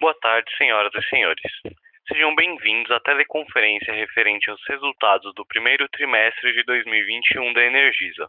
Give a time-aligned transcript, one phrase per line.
[0.00, 1.42] Boa tarde, senhoras e senhores.
[2.06, 8.28] Sejam bem-vindos à teleconferência referente aos resultados do primeiro trimestre de 2021 da Energisa.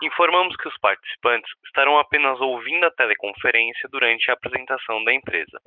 [0.00, 5.60] Informamos que os participantes estarão apenas ouvindo a teleconferência durante a apresentação da empresa.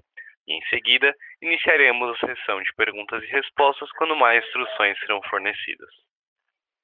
[0.47, 6.06] E em seguida, iniciaremos a sessão de perguntas e respostas quando mais instruções serão fornecidas.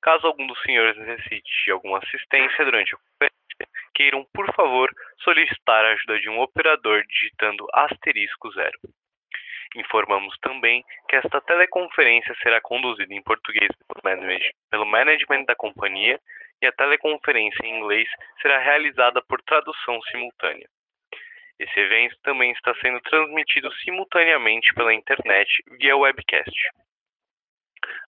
[0.04, 4.92] Caso algum dos senhores necessite de alguma assistência durante a conferência, queiram, por favor,
[5.24, 8.78] solicitar a ajuda de um operador digitando asterisco zero.
[9.78, 13.70] Informamos também que esta teleconferência será conduzida em português
[14.70, 16.20] pelo management da companhia
[16.62, 18.10] e a teleconferência em inglês
[18.42, 20.68] será realizada por tradução simultânea.
[21.58, 25.50] Esse evento também está sendo transmitido simultaneamente pela internet
[25.80, 26.52] via webcast.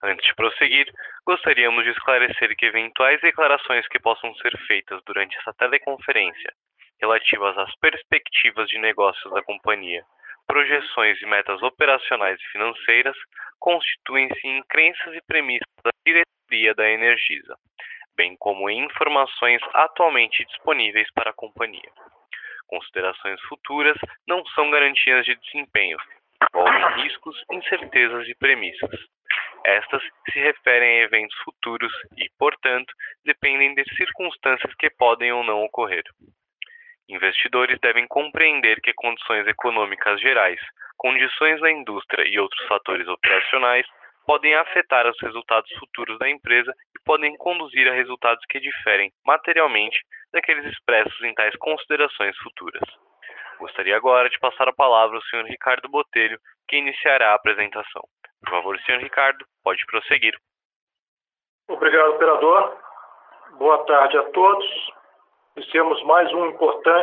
[0.03, 0.91] Antes de prosseguir,
[1.25, 6.53] gostaríamos de esclarecer que eventuais declarações que possam ser feitas durante essa teleconferência,
[6.99, 10.03] relativas às perspectivas de negócios da companhia,
[10.47, 13.15] projeções e metas operacionais e financeiras,
[13.59, 17.57] constituem-se em crenças e premissas da diretoria da Energisa,
[18.15, 21.89] bem como em informações atualmente disponíveis para a companhia.
[22.67, 23.97] Considerações futuras
[24.27, 25.97] não são garantias de desempenho,
[26.49, 28.99] envolvem riscos, incertezas e premissas.
[29.67, 32.93] Estas se referem a eventos futuros e, portanto,
[33.25, 36.03] dependem de circunstâncias que podem ou não ocorrer.
[37.09, 40.59] Investidores devem compreender que condições econômicas gerais,
[40.97, 43.87] condições da indústria e outros fatores operacionais
[44.27, 49.99] podem afetar os resultados futuros da empresa e podem conduzir a resultados que diferem materialmente
[50.31, 52.83] daqueles expressos em tais considerações futuras.
[53.59, 55.45] Gostaria agora de passar a palavra ao Sr.
[55.45, 58.03] Ricardo Botelho, que iniciará a apresentação.
[58.41, 58.99] Por favor, Sr.
[58.99, 60.37] Ricardo, pode prosseguir.
[61.67, 62.77] Obrigado, operador.
[63.57, 64.65] Boa tarde a todos.
[65.55, 66.57] Iniciamos mais, um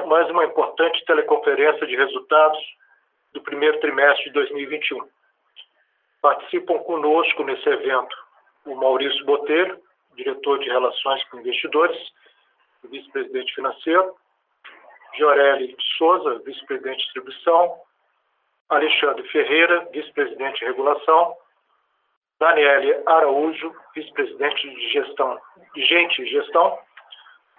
[0.07, 2.59] mais uma importante teleconferência de resultados
[3.33, 5.09] do primeiro trimestre de 2021.
[6.21, 8.15] Participam conosco nesse evento
[8.67, 9.81] o Maurício Botelho,
[10.15, 11.99] diretor de Relações com Investidores,
[12.85, 14.15] vice-presidente financeiro,
[15.15, 17.81] Gioreli Souza, vice-presidente de distribuição,
[18.69, 21.37] Alexandre Ferreira, vice-presidente de regulação,
[22.41, 25.39] Daniele Araújo, vice-presidente de gestão,
[25.77, 26.79] gente e gestão,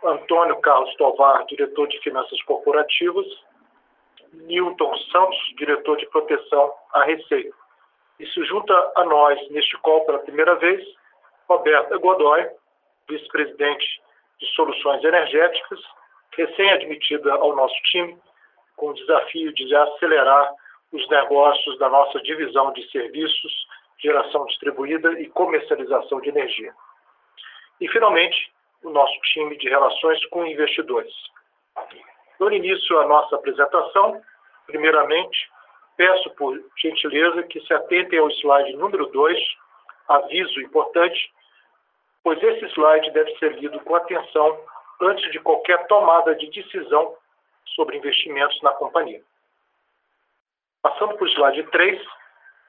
[0.03, 3.25] Antônio Carlos Tovar, diretor de finanças corporativas,
[4.33, 7.55] Newton Santos, diretor de proteção à Receita.
[8.19, 10.83] E se junta a nós neste call pela primeira vez,
[11.47, 12.49] Roberta Godoy,
[13.07, 14.01] vice-presidente
[14.39, 15.79] de soluções energéticas,
[16.37, 18.17] recém-admitida ao nosso time,
[18.75, 20.51] com o desafio de acelerar
[20.91, 23.67] os negócios da nossa divisão de serviços,
[23.99, 26.73] geração distribuída e comercialização de energia.
[27.79, 28.51] E, finalmente,
[28.83, 31.13] o nosso time de relações com investidores.
[32.39, 34.21] Dando início à nossa apresentação,
[34.67, 35.49] primeiramente,
[35.95, 39.39] peço por gentileza que se atentem ao slide número 2,
[40.07, 41.31] aviso importante,
[42.23, 44.59] pois esse slide deve ser lido com atenção
[45.03, 47.15] antes de qualquer tomada de decisão
[47.75, 49.21] sobre investimentos na companhia.
[50.81, 52.01] Passando para o slide 3,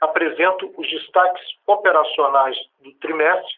[0.00, 3.54] apresento os destaques operacionais do trimestre,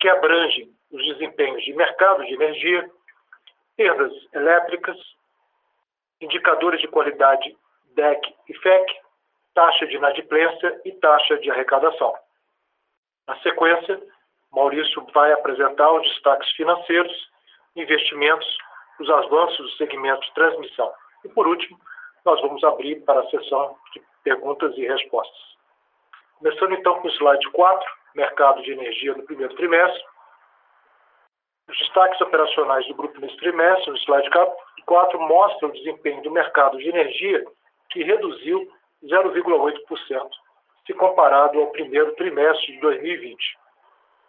[0.00, 2.88] que abrangem os desempenhos de mercado de energia,
[3.76, 4.96] perdas elétricas,
[6.20, 7.56] indicadores de qualidade
[7.94, 9.00] DEC e FEC,
[9.54, 12.14] taxa de inadimplência e taxa de arrecadação.
[13.26, 14.00] Na sequência,
[14.52, 17.30] Maurício vai apresentar os destaques financeiros,
[17.78, 18.46] investimentos,
[19.00, 20.92] os avanços do segmento de transmissão.
[21.24, 21.78] E, por último,
[22.24, 25.56] nós vamos abrir para a sessão de perguntas e respostas.
[26.38, 30.02] Começando então com o slide 4, mercado de energia no primeiro trimestre.
[31.68, 34.30] Os destaques operacionais do grupo nesse trimestre, no slide
[34.86, 37.44] 4, mostram o desempenho do mercado de energia,
[37.90, 38.70] que reduziu
[39.04, 40.28] 0,8%
[40.86, 43.58] se comparado ao primeiro trimestre de 2020.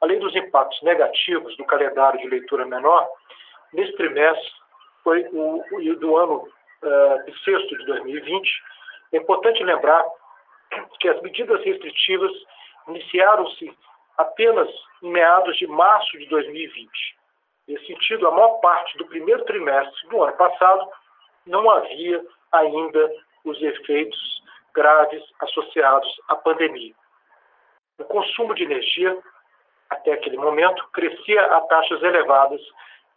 [0.02, 3.08] Além dos impactos negativos do calendário de leitura menor,
[3.74, 4.52] nesse trimestre
[5.04, 6.48] foi o, o do ano
[6.84, 8.50] uh, sexto de 2020.
[9.14, 10.06] É importante lembrar
[11.00, 12.32] que as medidas restritivas
[12.88, 13.76] iniciaram-se
[14.18, 14.70] apenas
[15.02, 16.90] em meados de março de 2020.
[17.68, 20.90] Nesse sentido, a maior parte do primeiro trimestre do ano passado
[21.46, 23.12] não havia ainda
[23.46, 26.94] os efeitos graves associados à pandemia.
[27.98, 29.18] O consumo de energia
[29.90, 32.62] até aquele momento, crescia a taxas elevadas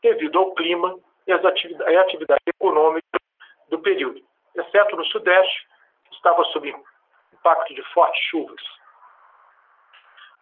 [0.03, 3.19] devido ao clima e às atividades, atividade econômica
[3.69, 4.21] do período,
[4.57, 5.67] exceto no Sudeste,
[6.09, 6.75] que estava sob
[7.33, 8.63] impacto de fortes chuvas.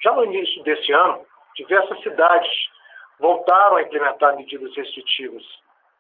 [0.03, 2.51] Já no início desse ano, diversas cidades
[3.19, 5.45] voltaram a implementar medidas restritivas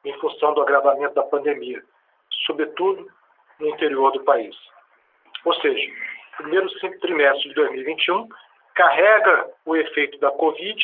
[0.04, 1.82] em função do agravamento da pandemia,
[2.46, 3.06] sobretudo
[3.58, 4.56] no interior do país.
[5.44, 5.92] Ou seja,
[6.38, 6.68] primeiro
[7.00, 8.28] trimestre de 2021
[8.80, 10.82] carrega o efeito da Covid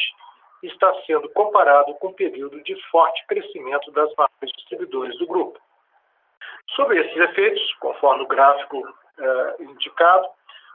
[0.62, 5.58] e está sendo comparado com o período de forte crescimento das marcas distribuidoras do grupo.
[6.74, 8.86] Sobre esses efeitos, conforme o gráfico
[9.18, 10.28] eh, indicado,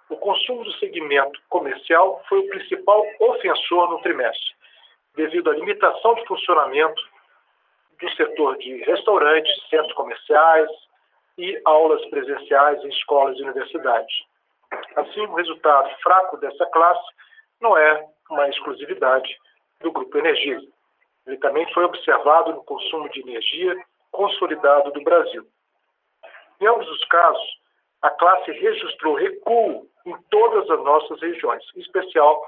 [0.09, 4.55] o consumo do segmento comercial foi o principal ofensor no trimestre,
[5.15, 7.03] devido à limitação de funcionamento
[8.01, 10.69] do setor de restaurantes, centros comerciais
[11.37, 14.30] e aulas presenciais em escolas e universidades.
[14.95, 17.03] Assim, o resultado fraco dessa classe
[17.59, 19.37] não é uma exclusividade
[19.79, 20.59] do Grupo Energia.
[21.27, 23.75] Ele também foi observado no consumo de energia
[24.11, 25.45] consolidado do Brasil.
[26.59, 27.61] Em ambos os casos,
[28.01, 32.45] a classe registrou recuo em todas as nossas regiões, em especial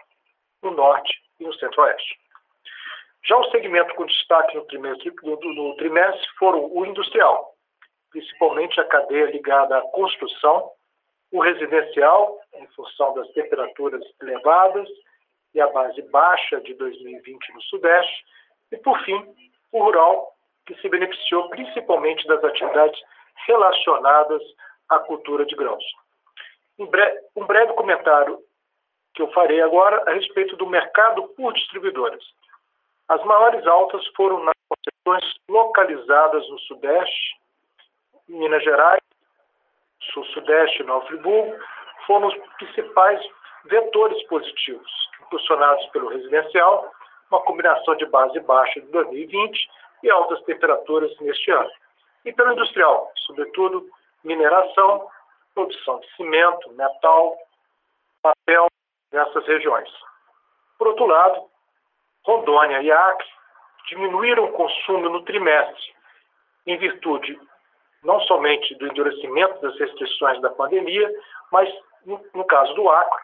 [0.61, 2.17] no norte e no centro-oeste.
[3.25, 7.53] Já o segmento com destaque no trimestre, no, trimestre foram o industrial,
[8.11, 10.71] principalmente a cadeia ligada à construção,
[11.33, 14.87] o residencial, em função das temperaturas elevadas
[15.55, 18.23] e a base baixa de 2020 no Sudeste,
[18.71, 19.35] e, por fim,
[19.71, 20.35] o rural,
[20.67, 23.01] que se beneficiou principalmente das atividades
[23.47, 24.41] relacionadas
[24.89, 25.83] à cultura de grãos.
[26.77, 28.39] Um breve, comentário
[29.15, 32.23] que eu farei agora a respeito do mercado por distribuidoras.
[33.07, 37.39] As maiores altas foram nas concessões localizadas no Sudeste,
[38.27, 39.01] Minas Gerais,
[40.11, 41.57] Sul-Sudeste e Nova Friburgo,
[42.05, 43.19] foram os principais
[43.65, 44.91] vetores positivos,
[45.21, 46.91] impulsionados pelo residencial,
[47.31, 49.69] uma combinação de base baixa de 2020
[50.03, 51.71] e altas temperaturas neste ano.
[52.25, 53.89] E pelo industrial, sobretudo
[54.23, 55.07] mineração,
[55.53, 57.37] produção de cimento, metal,
[58.21, 58.67] papel
[59.11, 59.89] nessas regiões.
[60.77, 61.45] Por outro lado,
[62.25, 63.27] Rondônia e Acre
[63.87, 65.93] diminuíram o consumo no trimestre,
[66.65, 67.39] em virtude
[68.03, 71.09] não somente do endurecimento das restrições da pandemia,
[71.51, 71.69] mas,
[72.05, 73.21] no caso do Acre,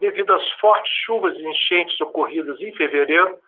[0.00, 3.38] devido às fortes chuvas e enchentes ocorridas em fevereiro,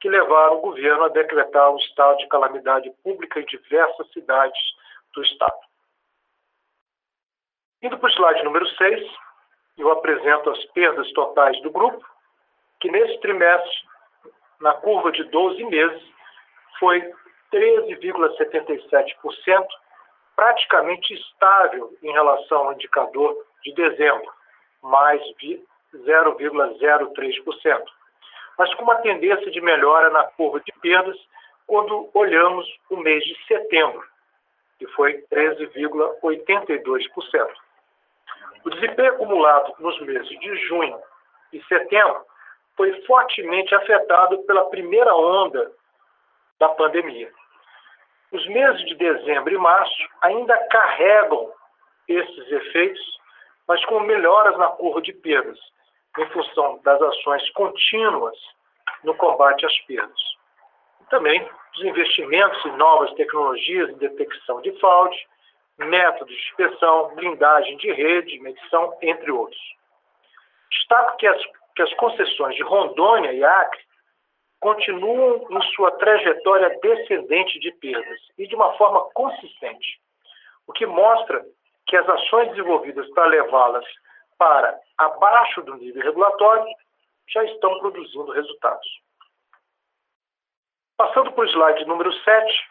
[0.00, 4.60] que levaram o governo a decretar um estado de calamidade pública em diversas cidades
[5.14, 5.60] do estado.
[7.82, 9.10] Indo para o slide número 6,
[9.78, 12.04] eu apresento as perdas totais do grupo,
[12.80, 13.70] que nesse trimestre,
[14.60, 16.02] na curva de 12 meses,
[16.78, 17.00] foi
[17.52, 19.66] 13,77%,
[20.40, 24.32] praticamente estável em relação ao indicador de dezembro,
[24.82, 25.20] mais
[25.94, 27.84] 0,03%,
[28.56, 31.18] mas com uma tendência de melhora na curva de perdas
[31.66, 34.02] quando olhamos o mês de setembro,
[34.78, 37.50] que foi 13,82%.
[38.64, 40.98] O desempenho acumulado nos meses de junho
[41.52, 42.24] e setembro
[42.78, 45.70] foi fortemente afetado pela primeira onda
[46.58, 47.30] da pandemia.
[48.32, 51.52] Os meses de dezembro e março ainda carregam
[52.06, 53.20] esses efeitos,
[53.66, 55.58] mas com melhoras na curva de perdas,
[56.18, 58.36] em função das ações contínuas
[59.02, 60.20] no combate às perdas.
[61.08, 65.28] Também os investimentos em novas tecnologias de detecção de fraude,
[65.78, 69.60] métodos de inspeção, blindagem de rede, medição, entre outros.
[70.70, 71.42] Destaco que as,
[71.74, 73.80] que as concessões de Rondônia e Acre
[74.60, 80.00] continuam em sua trajetória descendente de perdas e de uma forma consistente,
[80.66, 81.44] o que mostra
[81.86, 83.84] que as ações desenvolvidas para levá-las
[84.38, 86.64] para abaixo do nível regulatório
[87.28, 88.86] já estão produzindo resultados.
[90.96, 92.70] Passando para o slide número 7,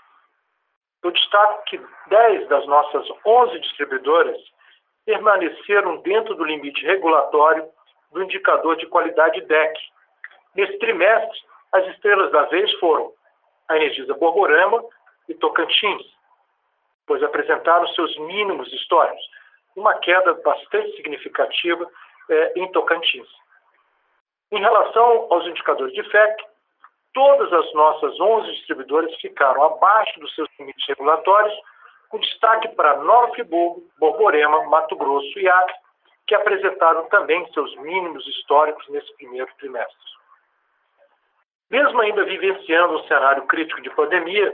[1.03, 4.37] eu destaco que 10 das nossas 11 distribuidoras
[5.05, 7.67] permaneceram dentro do limite regulatório
[8.11, 9.73] do indicador de qualidade DEC.
[10.55, 11.39] Nesse trimestre,
[11.71, 13.11] as estrelas da vez foram
[13.67, 14.83] a Energisa Borborema
[15.27, 16.03] e Tocantins,
[17.05, 19.21] pois apresentaram seus mínimos históricos,
[19.75, 21.89] uma queda bastante significativa
[22.29, 23.27] é, em Tocantins.
[24.51, 26.43] Em relação aos indicadores de FEC,
[27.13, 31.53] todas as nossas 11 distribuidoras ficaram abaixo dos seus limites regulatórios,
[32.09, 33.31] com destaque para Nova
[33.99, 35.75] Borborema, Mato Grosso e Acre,
[36.25, 40.18] que apresentaram também seus mínimos históricos nesse primeiro trimestre.
[41.69, 44.51] Mesmo ainda vivenciando um cenário crítico de pandemia,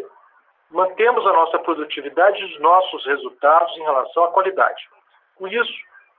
[0.69, 4.89] mantemos a nossa produtividade e os nossos resultados em relação à qualidade.
[5.36, 5.74] Com isso,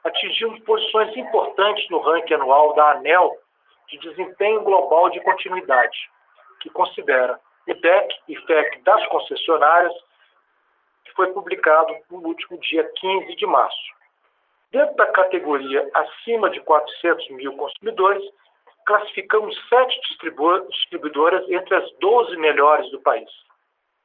[0.04, 3.36] atingimos posições importantes no ranking anual da ANEL
[3.88, 5.96] de desempenho global de continuidade,
[6.60, 7.38] que considera
[7.68, 9.92] o DEC e FEC das concessionárias,
[11.04, 13.96] que foi publicado no último dia 15 de março.
[14.72, 18.24] Dentro da categoria acima de 400 mil consumidores,
[18.86, 20.00] classificamos sete
[20.70, 23.28] distribuidoras entre as 12 melhores do país.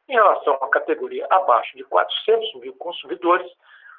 [0.10, 3.50] Em relação à categoria abaixo de 400 mil consumidores,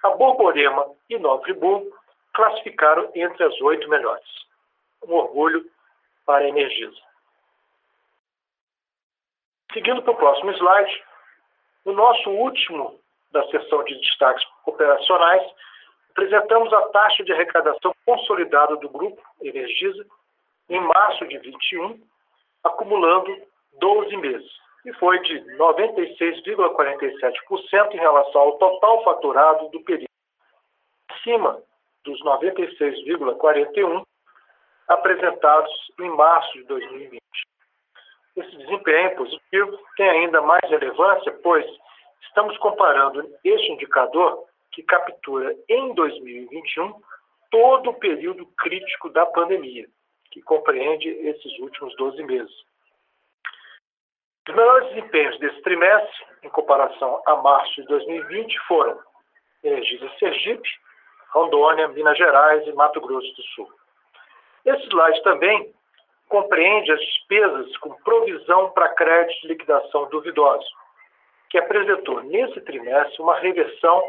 [0.03, 1.97] a Borborema e Nova Friburgo
[2.35, 4.27] classificaram entre as oito melhores.
[5.07, 5.65] Um orgulho
[6.27, 7.01] para a Energisa.
[9.73, 11.05] Seguindo para o próximo slide,
[11.85, 15.43] no nosso último da sessão de destaques operacionais,
[16.11, 20.05] apresentamos a taxa de arrecadação consolidada do grupo Energisa
[20.73, 22.00] em março de 21,
[22.64, 23.31] acumulando
[23.79, 24.50] 12 meses,
[24.87, 30.09] e foi de 96,47% em relação ao total faturado do período,
[31.11, 31.62] acima
[32.05, 34.02] dos 96,41
[34.88, 37.23] apresentados em março de 2020.
[38.35, 41.67] Esse desempenho positivo tem ainda mais relevância, pois
[42.23, 46.95] estamos comparando este indicador que captura em 2021
[47.50, 49.87] todo o período crítico da pandemia,
[50.33, 52.53] que compreende esses últimos 12 meses.
[54.49, 58.99] Os melhores desempenhos desse trimestre, em comparação a março de 2020, foram
[59.62, 60.69] Energisa Sergipe,
[61.31, 63.71] Rondônia, Minas Gerais e Mato Grosso do Sul.
[64.65, 65.73] Esse slide também
[66.29, 70.67] compreende as despesas com provisão para créditos de liquidação duvidoso,
[71.51, 74.03] que apresentou nesse trimestre uma reversão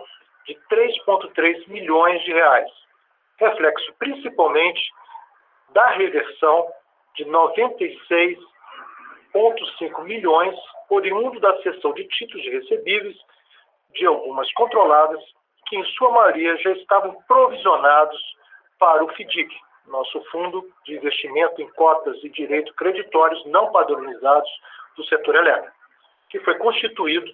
[0.45, 2.71] de 3,3 milhões de reais,
[3.37, 4.81] reflexo principalmente
[5.73, 6.71] da reversão
[7.15, 10.55] de 96,5 milhões
[10.89, 13.15] oriundo da cessão de títulos recebíveis
[13.93, 15.21] de algumas controladas,
[15.67, 18.21] que em sua maioria já estavam provisionados
[18.79, 19.49] para o FDIC,
[19.87, 24.49] nosso Fundo de Investimento em Cotas e Direitos Creditórios Não Padronizados
[24.95, 25.75] do Setor Elétrico,
[26.29, 27.29] que foi constituído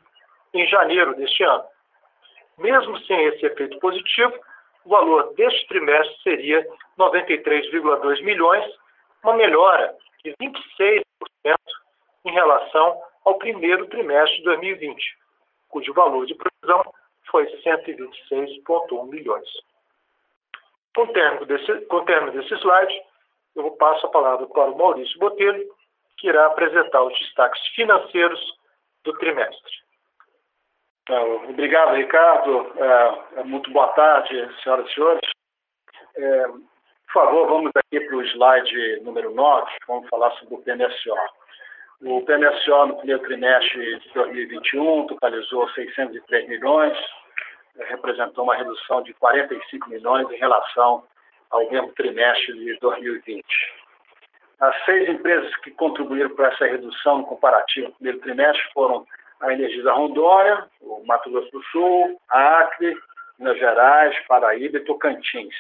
[0.54, 1.64] em janeiro deste ano.
[2.58, 4.34] Mesmo sem esse efeito positivo,
[4.90, 6.68] o valor deste trimestre seria
[6.98, 8.66] 93,2 milhões,
[9.24, 11.04] uma melhora de 26%
[12.26, 15.18] em relação ao primeiro trimestre de 2020,
[15.70, 16.92] cujo valor de provisão
[17.30, 19.48] foi 126,1 milhões.
[20.96, 23.02] Com o término desse, com o término desse slide,
[23.56, 25.70] eu passo a palavra para o Maurício Botelho,
[26.18, 28.40] que irá apresentar os destaques financeiros
[29.04, 29.72] do trimestre.
[31.10, 32.72] É, obrigado, Ricardo.
[32.78, 35.30] É, é, muito boa tarde, senhoras e senhores.
[36.16, 41.16] É, por favor, vamos aqui para o slide número 9, vamos falar sobre o PMSO.
[42.04, 46.96] O PMSO no primeiro trimestre de 2021 totalizou 603 milhões,
[47.88, 51.04] representou uma redução de 45 milhões em relação
[51.50, 53.44] ao mesmo trimestre de 2020.
[54.60, 59.08] As seis empresas que contribuíram para essa redução no comparativo do primeiro trimestre foram
[59.42, 62.98] a Energisa Rondônia, o Mato Grosso do Sul, Acre,
[63.38, 65.56] Minas Gerais, Paraíba e Tocantins.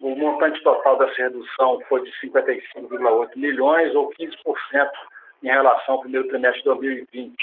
[0.00, 4.90] O montante total dessa redução foi de 55,8 milhões, ou 15%
[5.42, 7.34] em relação ao primeiro trimestre de 2020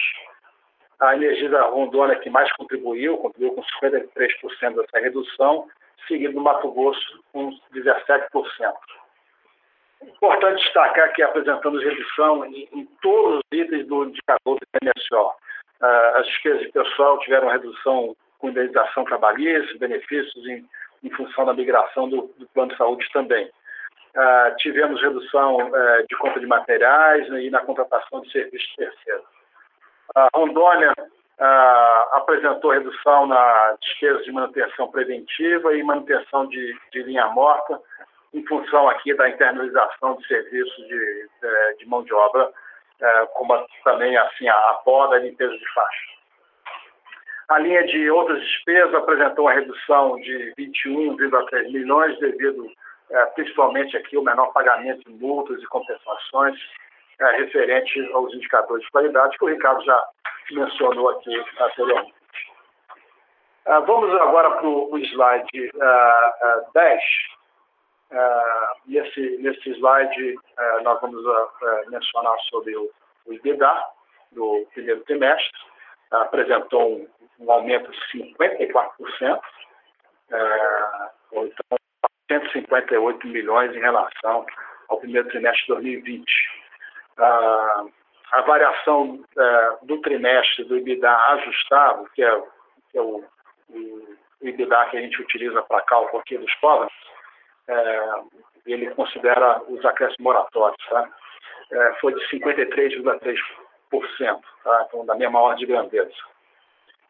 [0.99, 5.67] a Energisa Rondônia que mais contribuiu, contribuiu com 53% dessa redução,
[6.07, 8.73] seguido do Mato Grosso com 17%.
[10.01, 15.31] Importante destacar que apresentamos redução em, em, todos os itens do indicador do PMSO.
[15.81, 20.67] Uh, as despesas de pessoal tiveram redução com indenização trabalhista, benefícios em,
[21.03, 23.45] em função da migração do, do, plano de saúde também.
[24.15, 29.25] Uh, tivemos redução uh, de compra de materiais né, e na contratação de serviços terceiros.
[30.15, 30.93] A Rondônia
[31.39, 37.79] ah, apresentou redução na despesa de manutenção preventiva e manutenção de, de, linha morta,
[38.33, 42.51] em função aqui da internalização de serviços de, de, de mão de obra,
[43.01, 46.17] eh, como também assim, a, poda e limpeza de faixa.
[47.49, 52.69] A linha de outras despesas apresentou uma redução de 21,3 milhões, devido
[53.09, 56.57] eh, principalmente aqui ao menor pagamento de multas e compensações
[57.19, 60.07] é, referente aos indicadores de qualidade que o Ricardo já
[60.51, 62.13] mencionou aqui anteriormente.
[63.65, 67.01] Ah, vamos agora para o slide ah, ah, 10.
[68.11, 72.89] Ah, nesse, nesse slide, ah, nós vamos ah, mencionar sobre o,
[73.25, 73.83] o IBDA
[74.31, 75.59] do primeiro trimestre.
[76.11, 77.07] apresentou um,
[77.39, 77.97] um, aumento de
[78.35, 79.41] 54%,
[81.31, 81.77] ou então
[82.29, 84.45] 158 milhões em relação
[84.89, 86.57] ao primeiro trimestre de 2020
[87.19, 92.41] a, variação é, do trimestre do IBIDA ajustado, que é,
[92.91, 93.23] que é o,
[93.69, 96.93] o, IBIDA que a gente utiliza para cálculo aqui dos covenants,
[97.67, 98.13] é,
[98.65, 101.09] ele considera os acréscimos moratórios, tá?
[101.71, 104.85] É, foi de 53,3%, tá?
[104.87, 106.13] então da mesma ordem de grandeza.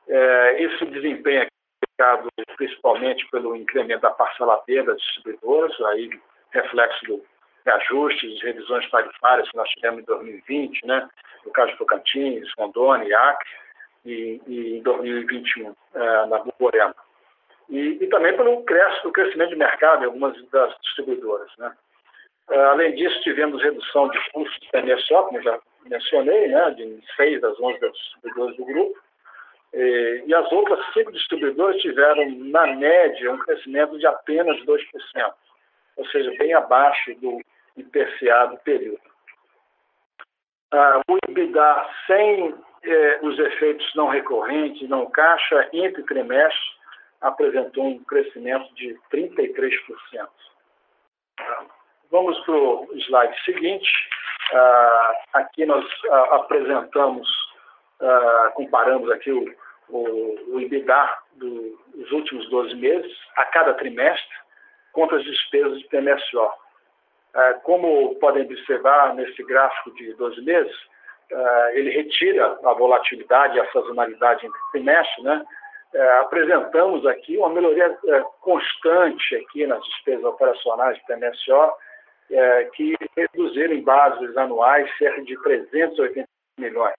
[0.07, 1.47] É, esse desempenho é
[1.95, 6.09] criado principalmente pelo incremento da parcela B das distribuidoras, aí
[6.51, 7.23] reflexo do
[7.65, 11.09] reajustes, revisões tarifárias que nós tivemos em 2020, né?
[11.45, 13.49] no caso de Tocantins, Rondônia e Acre,
[14.05, 16.95] e, e em 2021, é, na Borborema.
[17.69, 21.49] E, e também pelo crescimento de mercado em algumas das distribuidoras.
[21.57, 21.71] Né?
[22.49, 27.79] Além disso, tivemos redução de custos MSO, como já mencionei, né, de seis das onze
[27.79, 28.99] distribuidoras do grupo,
[29.73, 35.33] e, e as outras cinco distribuidoras tiveram, na média, um crescimento de apenas 2%,
[35.97, 37.41] ou seja, bem abaixo do
[37.75, 38.99] IPCA do período.
[40.71, 46.76] Ah, o EBITDA sem eh, os efeitos não recorrentes, não caixa, entre trimestres,
[47.21, 50.27] apresentou um crescimento de 33%.
[51.39, 51.65] Ah,
[52.11, 53.89] vamos para o slide seguinte.
[54.53, 57.27] Ah, aqui nós ah, apresentamos,
[58.01, 59.45] ah, comparamos aqui o,
[59.89, 64.35] o, IBDA dos últimos 12 meses, a cada trimestre,
[64.93, 66.51] contra as despesas de PMSO.
[67.63, 70.75] Como podem observar nesse gráfico de 12 meses,
[71.73, 75.45] ele retira a volatilidade e a sazonalidade entre trimestres, né?
[75.97, 77.97] Ah, apresentamos aqui uma melhoria
[78.41, 81.73] constante aqui nas despesas operacionais de PMSO,
[82.73, 86.27] que reduziram em bases anuais cerca de 380
[86.59, 86.93] milhões.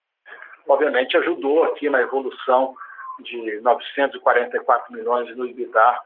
[0.66, 2.74] Obviamente ajudou aqui na evolução
[3.20, 5.98] de 944 milhões no EBITDA,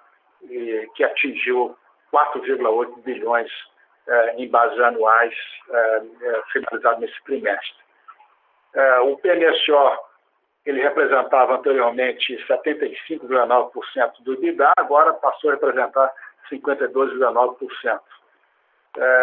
[0.94, 1.76] que atingiu
[2.12, 3.50] 4,8 bilhões
[4.06, 5.34] eh, em bases anuais
[5.70, 7.82] eh, eh, finalizado nesse trimestre.
[9.04, 9.98] o PMSO
[10.64, 16.12] ele representava anteriormente 75,9% do EBITDA, agora passou a representar
[16.50, 18.00] 52,9%.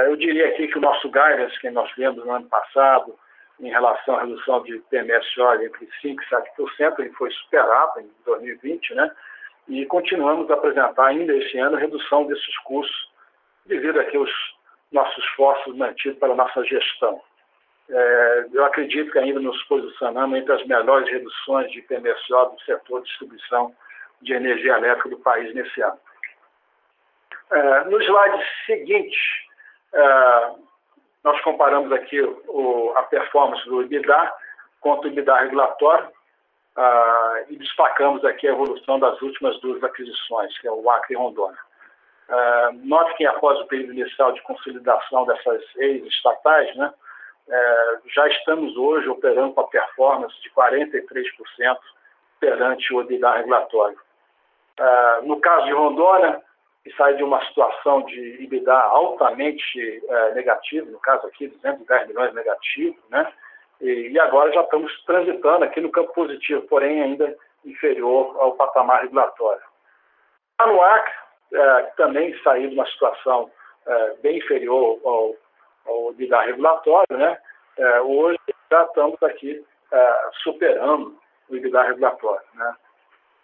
[0.08, 3.17] eu diria aqui que o nosso guidance que nós vimos no ano passado,
[3.60, 8.96] em relação à redução de PMSO entre 5% e 7%, ele foi superado em 2020,
[8.96, 9.12] né?
[9.67, 13.12] E continuamos a apresentar ainda esse ano redução desses custos
[13.65, 14.31] devido aqui aos
[14.91, 17.22] nossos esforços mantidos pela nossa gestão.
[17.89, 23.01] É, eu acredito que ainda nos posicionamos entre as melhores reduções de PMSO do setor
[23.01, 23.75] de distribuição
[24.22, 26.00] de energia elétrica do país nesse ano.
[27.51, 29.17] É, no slide seguinte,
[29.93, 30.51] é,
[31.24, 34.33] nós comparamos aqui o, a performance do IBDA
[34.81, 36.09] contra o IBDA regulatório
[36.75, 41.18] ah, e destacamos aqui a evolução das últimas duas aquisições, que é o Acre e
[41.18, 41.59] Rondônia.
[42.29, 46.94] Uh, note que após o período inicial de consolidação dessas ex-estatais, né,
[47.50, 51.77] uh, já estamos hoje operando com a performance de 43%
[52.40, 53.98] perante o EBITDA regulatório.
[54.79, 56.42] Uh, no caso de Rondônia,
[56.83, 60.01] que sai de uma situação de EBITDA altamente
[60.33, 63.31] negativo, no caso aqui 210 milhões negativo, né,
[63.81, 67.35] e, e agora já estamos transitando aqui no campo positivo, porém ainda
[67.66, 69.62] inferior ao patamar regulatório.
[70.59, 71.14] no Acre,
[71.51, 73.50] é, também saiu de uma situação
[73.85, 75.35] é, bem inferior ao,
[76.29, 77.37] EBITDA regulatório, né?
[77.77, 78.39] É, hoje
[78.70, 81.18] já estamos aqui é, superando
[81.50, 82.75] o EBITDA regulatório, né?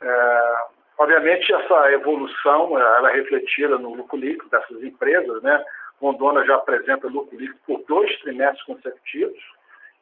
[0.02, 0.56] É,
[0.98, 5.63] obviamente essa evolução ela é refletida no lucro líquido dessas empresas, né?
[6.00, 9.41] Rondônia já apresenta lucro líquido por dois trimestres consecutivos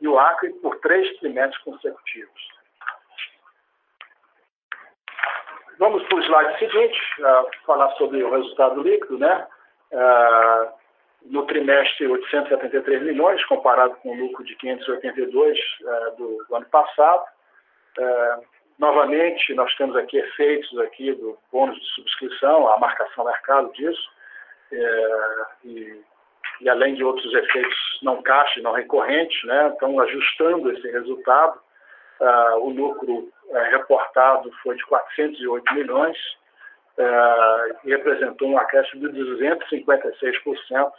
[0.02, 2.54] e o Acre por três trimestres consecutivos.
[5.80, 9.48] Vamos para o slide seguinte, uh, falar sobre o resultado líquido, né?
[9.92, 10.83] Uh,
[11.26, 17.24] no trimestre, 873 milhões, comparado com o lucro de 582 uh, do, do, ano passado.
[18.78, 24.10] novamente, nós temos aqui efeitos aqui do bônus de subscrição, a marcação mercado disso,
[25.64, 26.02] e,
[26.62, 29.72] e, além de outros efeitos não caixa e não recorrentes, né?
[29.76, 31.60] Então, ajustando esse resultado,
[32.62, 33.32] o lucro
[33.72, 36.18] reportado foi de 408 milhões
[37.84, 40.92] representou um acréscimo de 256% é,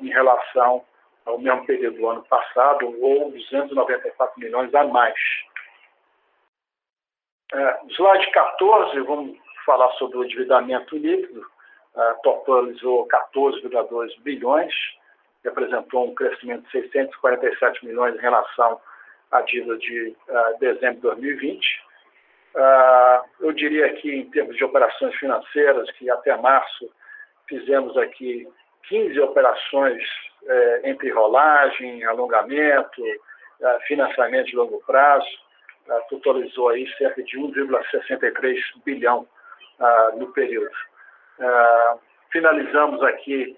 [0.00, 0.84] em relação
[1.24, 5.14] ao mesmo período do ano passado, ou 294 milhões a mais.
[7.90, 11.46] slide 14, vamos falar sobre o endividamento líquido,
[12.22, 14.74] totalizou 14,2 bilhões,
[15.44, 18.80] representou um crescimento de 647 milhões em relação
[19.30, 20.16] a dívida de
[20.58, 21.84] dezembro de 2020.
[22.54, 26.88] Uh, ah, eu diria que, em termos de operações financeiras, que até março
[27.48, 28.48] fizemos aqui
[28.88, 30.02] 15 operações
[30.46, 35.26] eh, entre rolagem, alongamento, uh, financiamento de longo prazo,
[36.08, 39.26] totalizou aí cerca de 1,63 bilhão
[40.16, 40.74] no período.
[42.30, 43.54] finalizamos aqui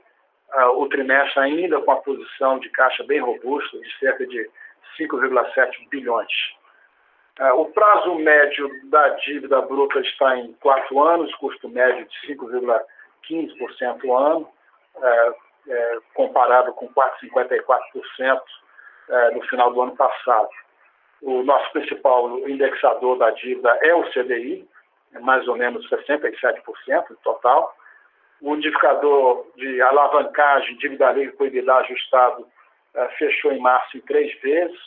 [0.75, 4.51] o trimestre ainda com a posição de caixa bem robusta, de cerca de
[4.99, 6.33] 5,7 bilhões.
[7.39, 14.09] É, o prazo médio da dívida bruta está em quatro anos, custo médio de 5,15%
[14.09, 14.49] ao ano,
[15.03, 15.35] é,
[15.69, 18.41] é, comparado com 4,54%
[19.09, 20.49] é, no final do ano passado.
[21.23, 24.69] O nosso principal indexador da dívida é o CDI,
[25.21, 27.75] mais ou menos 67% no total.
[28.41, 34.39] O indicador de alavancagem, dívida líquida com EBITDA ajustado, uh, fechou em março em três
[34.41, 34.79] vezes,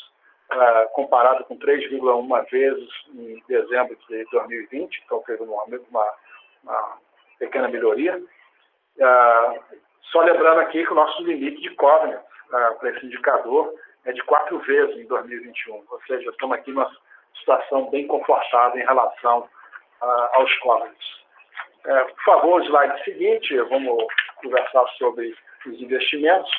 [0.51, 6.13] uh, comparado com 3,1 vezes em dezembro de 2020, então teve uma, uma,
[6.63, 6.97] uma
[7.39, 8.21] pequena melhoria.
[10.11, 13.73] Só lembrando aqui que o nosso limite de covenant para esse indicador
[14.05, 16.89] é de quatro vezes em 2021, ou seja, estamos aqui numa
[17.37, 19.47] situação bem confortável em relação
[20.01, 21.19] aos covenants.
[21.85, 24.05] É, por favor, slide seguinte, vamos
[24.41, 26.51] conversar sobre os investimentos.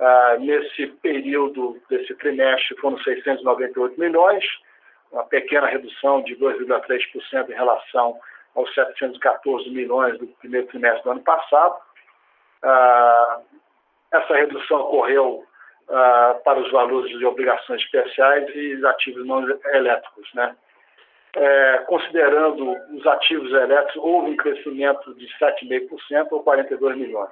[0.00, 4.44] Ah, nesse período, desse trimestre, foram 698 milhões,
[5.10, 8.18] uma pequena redução de 2,3% em relação
[8.54, 11.76] aos 714 milhões do primeiro trimestre do ano passado.
[12.62, 13.40] Ah,
[14.12, 15.44] essa redução ocorreu
[15.88, 20.56] ah, para os valores de obrigações especiais e ativos não elétricos, né?
[21.36, 27.30] é, considerando os ativos elétricos, houve um crescimento de 7,5% ou 42 milhões.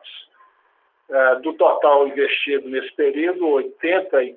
[1.09, 4.37] É, do total investido nesse período, 80,3%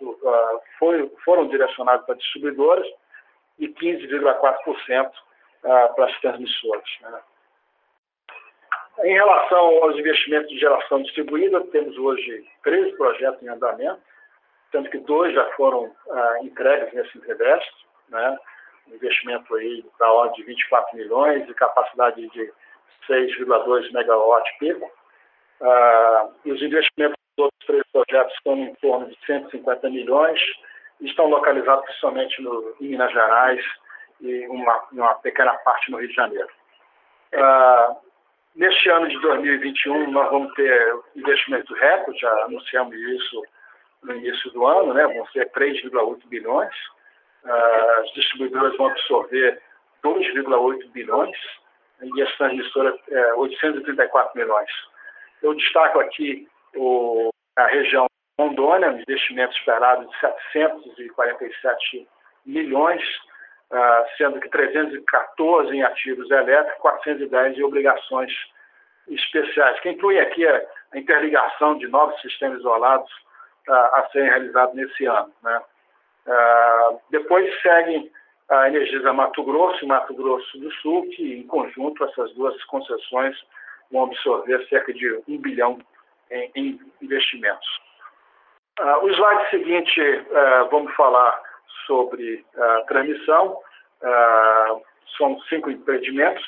[0.00, 2.86] uh, foi, foram direcionados para distribuidoras
[3.58, 5.12] e 15,4% uh,
[5.62, 6.88] para as transmissoras.
[7.00, 7.20] Né?
[9.02, 14.00] Em relação aos investimentos de geração distribuída, temos hoje 13 projetos em andamento,
[14.70, 17.74] sendo que dois já foram ah, entregues nesse trimestre,
[18.08, 18.38] né?
[18.88, 22.52] um investimento aí da ordem de 24 milhões e capacidade de
[23.08, 24.90] 6,2 megawatt pico.
[25.60, 30.40] Ah, e os investimentos dos outros três projetos estão em torno de 150 milhões
[31.00, 33.60] estão localizados principalmente no, em Minas Gerais
[34.20, 36.48] e uma, uma pequena parte no Rio de Janeiro.
[37.34, 37.96] Ah,
[38.54, 43.42] neste ano de 2021, nós vamos ter investimento recorde, já anunciamos isso
[44.02, 45.06] no início do ano, né?
[45.06, 46.74] vão ser 3,8 bilhões.
[47.44, 49.60] Ah, as distribuidoras vão absorver
[50.02, 51.36] 2,8 bilhões
[52.02, 54.70] e as transmissoras é, 834 milhões.
[55.42, 58.06] Eu destaco aqui o, a região
[58.38, 62.08] Rondônia, um investimento esperado de 747
[62.44, 63.02] milhões,
[64.16, 68.32] sendo que 314 em ativos elétricos, 410 em obrigações
[69.08, 70.62] especiais, que inclui aqui a
[70.94, 73.10] interligação de novos sistemas isolados
[73.68, 75.32] a serem realizados nesse ano.
[75.42, 75.60] Né?
[77.10, 78.10] depois seguem
[78.48, 83.36] a Energisa Mato Grosso e Mato Grosso do Sul, que em conjunto essas duas concessões
[83.90, 85.78] vão absorver cerca de um bilhão
[86.30, 87.68] em, investimentos.
[89.02, 91.40] O slide seguinte, uh, vamos falar
[91.86, 93.58] sobre a transmissão.
[95.16, 96.44] são cinco empreendimentos,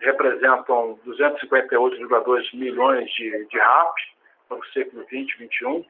[0.00, 3.94] representam 258,2 milhões de, de RAP
[4.48, 5.84] para o século 20 21.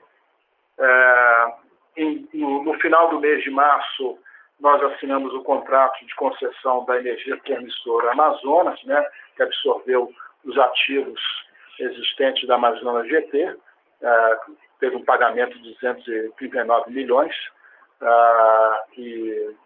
[0.79, 1.55] É,
[1.96, 4.18] em, no, no, final do mês de março,
[4.61, 9.05] nós assinamos o contrato de concessão da energia transmissora Amazonas, né,
[9.37, 10.12] que absorveu
[10.44, 11.20] os ativos
[11.79, 13.57] existentes da Amazonas GT,
[14.03, 14.38] é,
[14.79, 17.35] teve um pagamento de 239 milhões,
[18.05, 19.57] é, e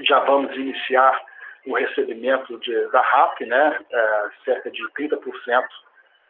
[0.00, 1.20] já vamos iniciar
[1.66, 5.64] o recebimento de, da RAP, né, é, cerca de 30%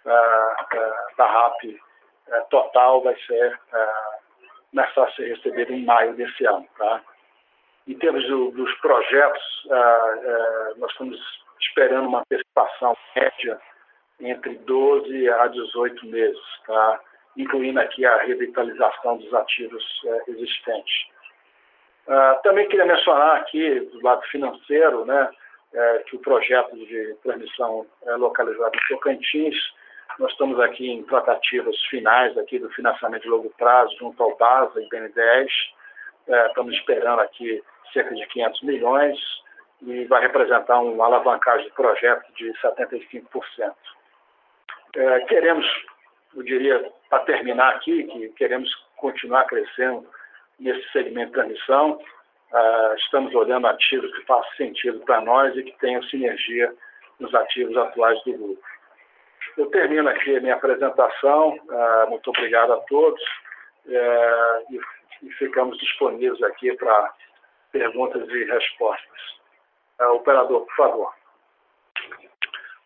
[0.07, 0.11] é,
[0.73, 1.65] é, da RAP
[2.29, 3.93] é, total vai ser é,
[4.71, 6.67] começar a ser recebido em maio desse ano.
[6.79, 7.03] Tá?
[7.87, 11.19] Em termos do, dos projetos, é, nós estamos
[11.61, 13.61] esperando uma antecipação média
[14.21, 17.01] entre 12 a 18 meses, tá?
[17.37, 19.85] incluindo aqui a revitalização dos ativos
[20.29, 21.09] existentes.
[22.07, 25.29] Uh, também queria mencionar aqui, do lado financeiro, né,
[25.75, 29.57] é, que o projeto de transmissão é localizado em Tocantins
[30.19, 34.81] nós estamos aqui em tratativas finais aqui do financiamento de longo prazo junto ao BASA
[34.81, 35.53] e BNDES.
[36.29, 39.19] É, estamos esperando aqui cerca de 500 milhões
[39.83, 43.75] e vai representar uma alavancagem de projeto de 75%.
[44.97, 45.67] É, queremos,
[46.35, 50.07] eu diria, para terminar aqui, que queremos continuar crescendo
[50.59, 52.01] nesse segmento de transmissão.
[52.53, 56.73] Uh, estamos olhando ativos que façam sentido para nós e que tenham sinergia
[57.19, 58.63] nos ativos atuais do grupo.
[59.57, 61.57] Eu termino aqui a minha apresentação.
[61.57, 63.23] Uh, muito obrigado a todos.
[63.87, 64.81] Uh, e,
[65.23, 67.15] e, ficamos disponíveis aqui para
[67.73, 69.21] perguntas e respostas.
[70.01, 71.15] Uh, operador, por favor.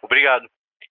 [0.02, 0.48] Obrigado.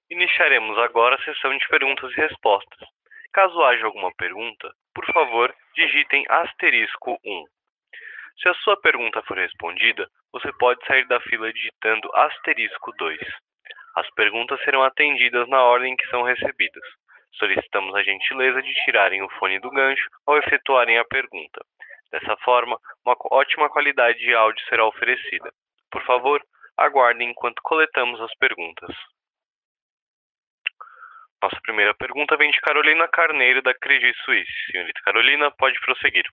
[0.10, 2.90] Iniciaremos agora a sessão de perguntas e respostas.
[3.32, 7.46] Caso haja alguma pergunta, por favor, digitem asterisco 1.
[8.42, 13.20] Se a sua pergunta for respondida, você pode sair da fila digitando asterisco 2.
[13.96, 16.84] As perguntas serão atendidas na ordem que são recebidas.
[17.34, 21.64] Solicitamos a gentileza de tirarem o fone do gancho ao efetuarem a pergunta.
[22.12, 25.52] Dessa forma, uma ótima qualidade de áudio será oferecida.
[25.92, 26.42] Por favor,
[26.78, 28.96] aguardem enquanto coletamos as perguntas.
[31.42, 34.52] Nossa primeira pergunta vem de Carolina Carneiro, da Credit Suisse.
[34.72, 36.26] Senhorita Carolina, pode prosseguir.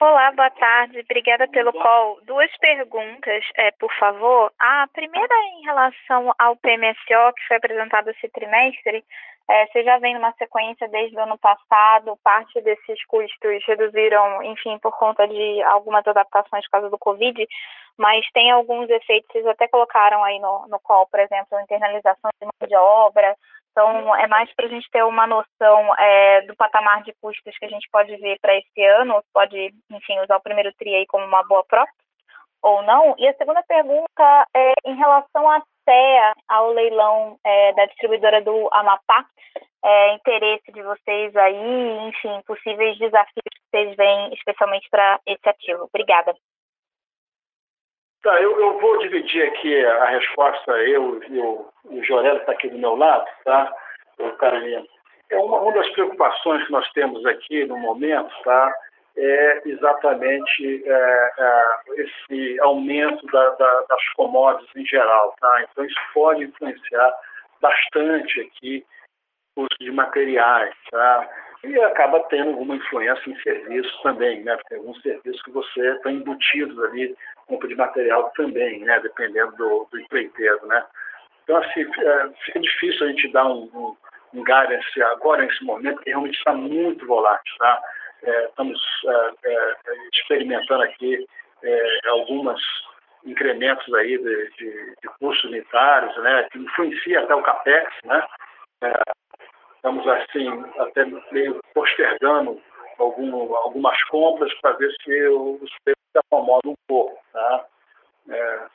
[0.00, 1.00] Olá, boa tarde.
[1.00, 2.20] Obrigada pelo call.
[2.24, 4.52] Duas perguntas, é, por favor.
[4.58, 9.04] A primeira é em relação ao PMSO, que foi apresentado esse trimestre.
[9.48, 14.78] É, você já vem numa sequência desde o ano passado, parte desses custos reduziram, enfim,
[14.78, 17.46] por conta de algumas adaptações por causa do Covid,
[17.98, 22.46] mas tem alguns efeitos, vocês até colocaram aí no, no call, por exemplo, internalização de
[22.46, 23.36] mão de obra,
[23.74, 27.66] então, é mais para a gente ter uma noção é, do patamar de custos que
[27.66, 31.24] a gente pode ver para esse ano, pode, enfim, usar o primeiro TRI aí como
[31.24, 31.90] uma boa prova
[32.62, 33.16] ou não.
[33.18, 38.68] E a segunda pergunta é em relação à CEA, ao leilão é, da distribuidora do
[38.72, 39.26] Amapá,
[39.84, 45.84] é, interesse de vocês aí, enfim, possíveis desafios que vocês veem especialmente para esse ativo.
[45.84, 46.34] Obrigada.
[48.22, 52.70] Tá, eu, eu, vou dividir aqui a resposta, eu e o, o Jorel está aqui
[52.70, 53.70] do meu lado, tá?
[54.18, 54.82] O Carolina.
[55.28, 58.74] É uma, uma das preocupações que nós temos aqui no momento, tá?
[59.16, 61.64] É exatamente é, é,
[62.02, 65.62] esse aumento da, da, das commodities em geral, tá?
[65.62, 67.12] Então isso pode influenciar
[67.60, 68.84] bastante aqui
[69.56, 71.28] o custo de materiais, tá?
[71.62, 74.56] E acaba tendo alguma influência em serviços também, né?
[74.56, 79.86] Porque alguns serviços que você está embutido ali compra de material também, né, dependendo do,
[79.90, 80.84] do empreiteiro, né.
[81.44, 83.96] Então, assim, é, fica difícil a gente dar um, um,
[84.34, 87.80] um guidance agora, nesse momento, porque realmente está muito volátil, tá?
[88.24, 89.76] É, estamos é, é
[90.14, 91.26] experimentando aqui
[91.62, 92.60] é, algumas
[93.24, 98.26] incrementos aí de, de, de, custos unitários, né, que influencia até o CAPEX, né,
[98.82, 98.92] é,
[99.76, 102.60] estamos assim, até meio postergando
[102.98, 107.18] algum, algumas compras para ver se os preços se acomodam um pouco.
[107.32, 107.66] Tá?
[108.30, 108.66] É,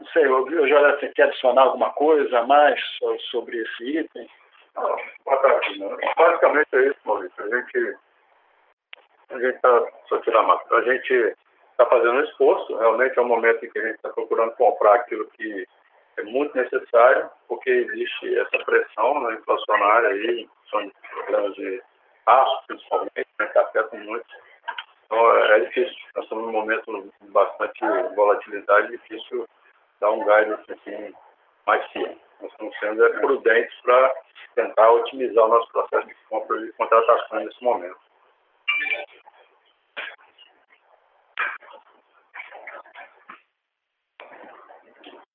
[0.00, 2.80] não sei, eu, já você quer adicionar alguma coisa a mais
[3.30, 4.28] sobre esse item?
[4.74, 5.78] Não, boa tarde.
[5.78, 5.96] Né?
[6.16, 7.44] Basicamente é isso, Maurício.
[7.44, 7.96] A gente
[9.30, 10.80] a gente está só tirar máscara.
[10.80, 11.36] A gente
[11.80, 12.76] está fazendo um esforço.
[12.76, 15.66] Realmente é um momento em que a gente está procurando comprar aquilo que
[16.18, 21.82] é muito necessário, porque existe essa pressão né, inflacionária aí, são problemas de
[22.26, 24.26] aço, principalmente, né, que afetam muito.
[25.06, 25.96] Então é, é difícil.
[26.14, 27.80] Nós estamos num momento de bastante
[28.14, 29.48] volatilidade, é difícil
[30.00, 31.14] dar um guidance assim,
[31.66, 32.18] mais firme.
[32.40, 34.14] Nós estamos sendo é, prudentes para
[34.54, 38.09] tentar otimizar o nosso processo de compra e contratação nesse momento.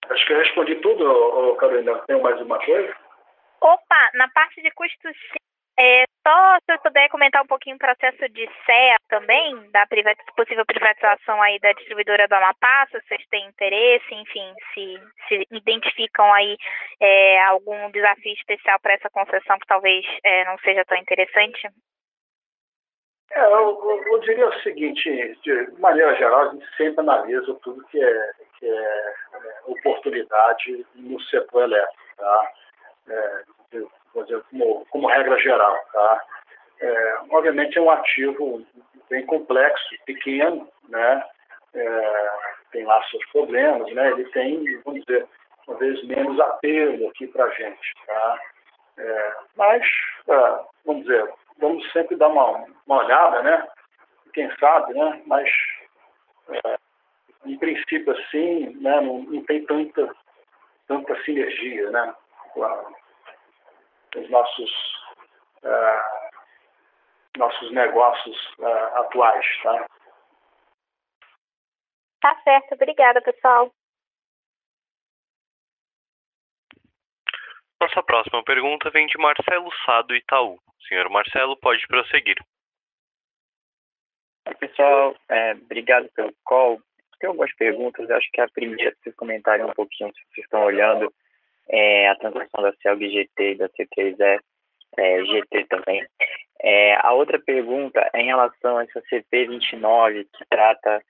[0.10, 2.00] Acho que eu respondi tudo, Carolina.
[2.08, 2.96] Tem mais uma coisa?
[3.62, 5.18] Opa, na parte de custos,
[5.78, 9.86] é, só se eu puder comentar um pouquinho o processo de CEA também, da
[10.36, 16.32] possível privatização aí da distribuidora do Amapá, se vocês têm interesse, enfim, se, se identificam
[16.34, 16.56] aí
[17.02, 21.68] é, algum desafio especial para essa concessão que talvez é, não seja tão interessante.
[23.32, 28.02] É, eu, eu, diria o seguinte, de maneira geral, a gente sempre analisa tudo que
[28.02, 32.04] é, que é, é oportunidade no setor elétrico.
[32.18, 32.52] Tá?
[33.10, 33.44] É,
[34.24, 35.78] dizer, como, como regra geral.
[35.92, 36.24] Tá?
[36.80, 38.66] É, obviamente é um ativo
[39.10, 41.24] bem complexo, pequeno, né?
[41.74, 42.32] É,
[42.72, 44.12] tem lá seus problemas, né?
[44.12, 45.28] ele tem, vamos dizer,
[45.68, 47.94] uma vez menos apelo aqui para a gente.
[48.06, 48.40] Tá?
[48.98, 49.84] É, mas,
[50.30, 53.68] é, vamos dizer, vamos sempre dar uma, uma olhada, né?
[54.34, 55.22] quem sabe, né?
[55.26, 55.50] mas
[56.50, 56.78] é,
[57.46, 59.00] em princípio assim, né?
[59.02, 60.14] não, não tem tanta,
[60.88, 62.14] tanta sinergia né?
[62.54, 62.62] com
[64.18, 64.72] os nossos,
[65.64, 69.46] uh, nossos negócios uh, atuais.
[69.64, 69.86] Tá?
[72.22, 73.72] tá certo, obrigada pessoal.
[77.80, 80.58] Nossa próxima pergunta vem de Marcelo Sado Itaú.
[80.88, 82.38] Senhor Marcelo, pode prosseguir.
[84.48, 86.80] Oi, pessoal, é, obrigado pelo call.
[87.20, 91.12] Tem algumas perguntas, acho que a primeira, vocês comentarem um pouquinho, se vocês estão olhando,
[91.70, 94.40] é, a transação da CELG GT e da C3E
[94.98, 96.06] é, GT também.
[96.62, 101.02] É, a outra pergunta é em relação a essa CP29, que trata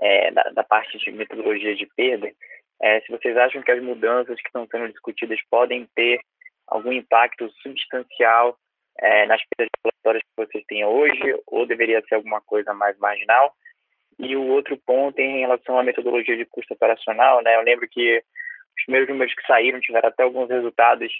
[0.00, 2.30] é, da, da, parte de metodologia de perda.
[2.80, 6.20] É, se vocês acham que as mudanças que estão sendo discutidas podem ter
[6.66, 8.56] algum impacto substancial
[8.98, 13.54] é, nas perdas regulatórias que vocês têm hoje, ou deveria ser alguma coisa mais marginal?
[14.18, 17.56] E o outro ponto é em relação à metodologia de custo operacional, né?
[17.56, 18.22] Eu lembro que
[18.76, 21.12] os primeiros números que saíram tiveram até alguns resultados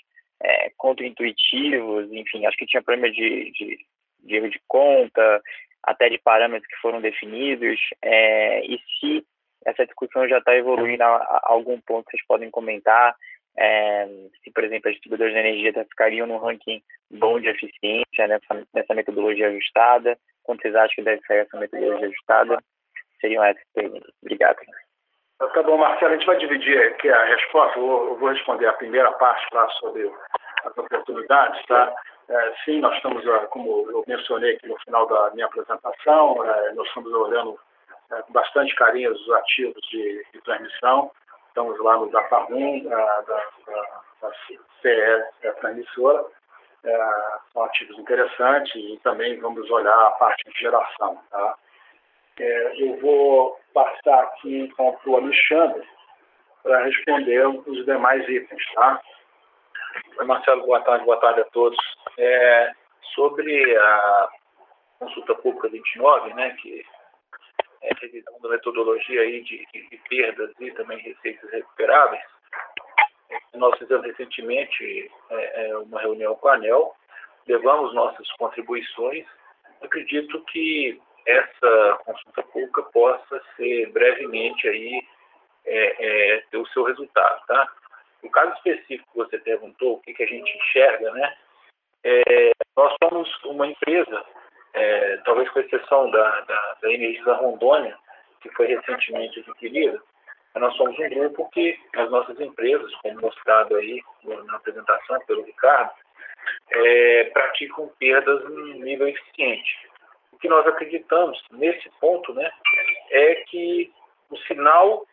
[0.43, 3.79] é, contra-intuitivos, enfim, acho que tinha problema de, de,
[4.21, 5.43] de, erro de conta,
[5.83, 9.25] até de parâmetros que foram definidos, é, e se
[9.65, 13.15] essa discussão já está evoluindo a, a, algum ponto vocês podem comentar.
[13.59, 14.07] É,
[14.45, 18.95] se, por exemplo, as distribuidoras de energia ficariam no ranking bom de eficiência nessa, nessa
[18.95, 22.59] metodologia ajustada, quando vocês acham que deve sair essa metodologia ajustada?
[23.21, 24.13] Seriam essas perguntas.
[24.23, 24.59] Obrigado.
[25.39, 27.79] Tá bom, Marcelo, a gente vai dividir aqui a resposta.
[27.79, 30.11] Eu vou responder a primeira parte lá sobre
[30.65, 31.95] as oportunidades, tá?
[32.29, 36.73] É, sim, nós estamos, ah, como eu mencionei aqui no final da minha apresentação, é,
[36.73, 37.59] nós estamos olhando
[38.13, 41.11] é, com bastante carinho os ativos de, de transmissão.
[41.49, 43.43] Estamos lá no Dataroom da, da,
[44.23, 44.33] da,
[44.83, 46.25] CE Transmissora.
[46.85, 51.21] É, são ativos interessantes e também vamos olhar a parte de geração.
[51.31, 51.57] Tá?
[52.39, 55.89] É, eu vou passar aqui então para o Alexandre
[56.63, 58.63] para responder os demais itens.
[58.75, 59.01] Tá?
[60.19, 61.79] Oi, Marcelo, boa tarde, boa tarde a todos.
[62.19, 62.73] É,
[63.15, 64.29] sobre a
[64.99, 66.85] consulta pública 29, né, que
[67.83, 72.23] é revisão da metodologia aí de, de, de perdas e também receitas recuperáveis,
[73.55, 76.95] nós fizemos recentemente é, é, uma reunião com a ANEL,
[77.47, 79.27] levamos nossas contribuições.
[79.83, 85.03] Acredito que essa consulta pública possa ser brevemente aí
[85.65, 87.73] é, é, ter o seu resultado, tá?
[88.23, 91.37] No caso específico que você perguntou, o que, que a gente enxerga, né?
[92.05, 94.25] É, nós somos uma empresa,
[94.77, 97.97] é, talvez com exceção da, da, da Energisa Rondônia,
[98.43, 100.01] que foi recentemente adquirida,
[100.55, 104.03] nós somos um grupo que as nossas empresas, como mostrado aí
[104.45, 105.93] na apresentação pelo Ricardo,
[106.71, 109.89] é, praticam perdas em nível eficiente.
[110.33, 112.51] O que nós acreditamos nesse ponto né,
[113.11, 113.93] é que
[114.31, 115.07] o sinal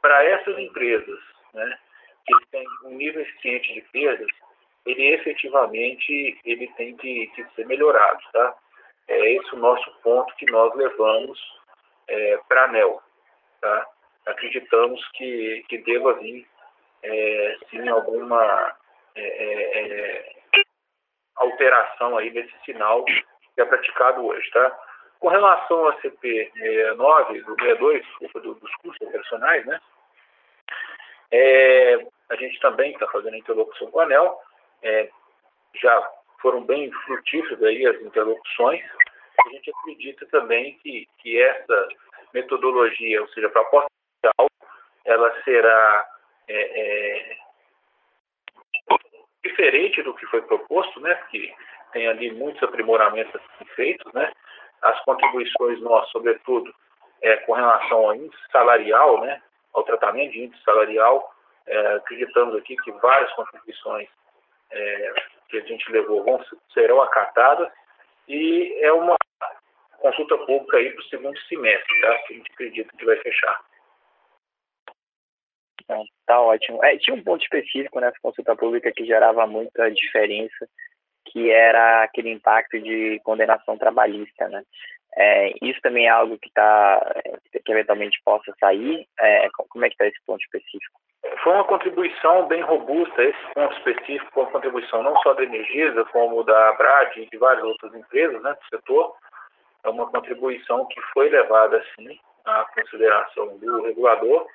[0.00, 1.18] para essas empresas
[1.52, 1.78] né,
[2.26, 4.28] que têm um nível eficiente de perdas,
[4.86, 8.20] ele efetivamente ele tem que, que ser melhorado.
[8.32, 8.56] Tá?
[9.10, 11.38] É esse o nosso ponto que nós levamos
[12.08, 13.02] é, para a ANEL.
[13.60, 13.86] Tá?
[14.26, 16.46] Acreditamos que, que deva vir,
[17.02, 18.76] é, sim, alguma
[19.16, 20.34] é, é, é
[21.34, 23.24] alteração aí nesse sinal que
[23.58, 24.48] é praticado hoje.
[24.52, 24.78] Tá?
[25.18, 29.80] Com relação a CP 69, do 62, desculpa, do, dos custos operacionais, né?
[31.32, 34.40] É, a gente também está fazendo interlocução com o ANEL,
[34.82, 35.10] é,
[35.74, 38.82] já foram bem frutíferas aí as interlocuções.
[39.46, 41.88] A gente acredita também que, que essa
[42.32, 43.88] metodologia, ou seja, proposta
[44.22, 44.48] inicial,
[45.04, 46.06] ela será
[46.48, 47.36] é, é,
[49.44, 51.14] diferente do que foi proposto, né?
[51.14, 51.54] Porque
[51.92, 53.40] tem ali muitos aprimoramentos
[53.74, 54.30] feitos, né?
[54.82, 56.72] As contribuições nossas, sobretudo,
[57.22, 59.42] é, com relação ao índice salarial, né?
[59.72, 61.32] Ao tratamento de índice salarial,
[61.66, 64.08] é, acreditamos aqui que várias contribuições
[64.70, 65.12] é,
[65.48, 67.70] que a gente levou vão, serão acatadas
[68.28, 69.16] e é uma
[70.00, 72.18] consulta pública aí para o segundo semestre, tá?
[72.18, 73.60] Que a gente acredita que vai fechar.
[75.82, 76.84] Então, tá ótimo.
[76.84, 80.68] É, tinha um ponto específico nessa consulta pública que gerava muita diferença,
[81.26, 84.62] que era aquele impacto de condenação trabalhista, né?
[85.16, 87.12] É, isso também é algo que está
[87.64, 89.06] que eventualmente possa sair.
[89.18, 91.00] É, como é que está esse ponto específico?
[91.42, 96.44] Foi uma contribuição bem robusta, esse ponto específico, uma contribuição não só da Energisa, como
[96.44, 99.14] da Brad e de várias outras empresas né, do setor.
[99.84, 104.46] É uma contribuição que foi levada, assim, à consideração do regulador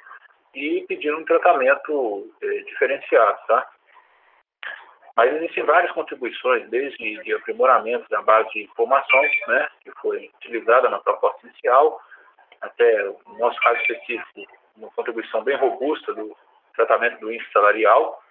[0.54, 3.70] e pediram um tratamento é, diferenciado, tá?
[5.16, 10.90] Mas existem várias contribuições, desde de aprimoramento da base de informações, né, que foi utilizada
[10.90, 12.02] na proposta inicial,
[12.60, 14.42] até, no nosso caso específico,
[14.76, 16.36] uma contribuição bem robusta do
[16.76, 18.22] tratamento do índice salarial,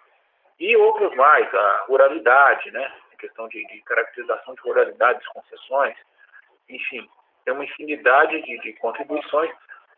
[0.61, 5.97] e outros mais, a ruralidade, né, a questão de, de caracterização de ruralidade, das concessões,
[6.69, 7.09] enfim,
[7.45, 9.51] tem uma infinidade de, de contribuições.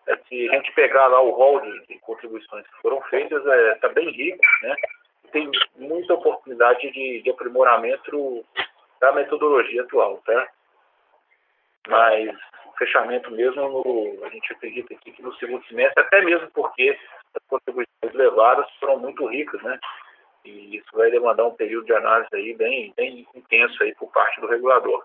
[0.07, 3.57] É, se a gente pegar lá o rol de, de contribuições que foram feitas, está
[3.57, 4.75] é, tá bem rico, né?
[5.33, 8.45] tem muita oportunidade de, de aprimoramento
[9.01, 10.49] da metodologia atual, tá?
[11.89, 12.35] Mas
[12.79, 16.99] fechamento mesmo, no, a gente acredita aqui que no segundo semestre, até mesmo porque
[17.35, 19.79] as contribuições levadas foram muito ricas, né?
[20.45, 24.41] E isso vai demandar um período de análise aí bem, bem intenso aí por parte
[24.41, 25.05] do regulador.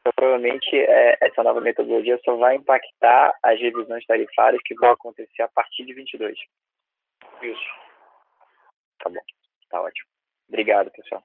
[0.00, 5.42] Então, provavelmente é, essa nova metodologia só vai impactar as revisões tarifárias que vão acontecer
[5.42, 6.38] a partir de 22.
[7.42, 7.70] Isso.
[8.98, 9.20] Tá bom.
[9.68, 10.08] Tá ótimo.
[10.48, 11.22] Obrigado, pessoal.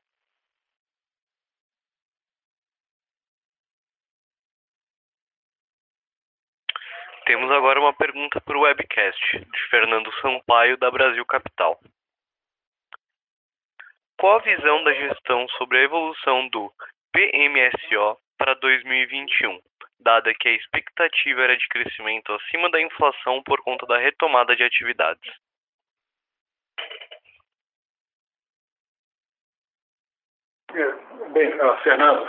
[7.26, 11.80] Temos agora uma pergunta para o webcast, de Fernando Sampaio, da Brasil Capital.
[14.19, 16.71] Qual a visão da gestão sobre a evolução do
[17.11, 19.60] PMSO para 2021,
[20.00, 24.64] dada que a expectativa era de crescimento acima da inflação por conta da retomada de
[24.64, 25.34] atividades.
[30.74, 31.52] É, bem,
[31.84, 32.28] Fernando,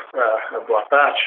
[0.66, 1.20] boa tarde.